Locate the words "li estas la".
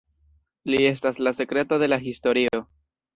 0.71-1.33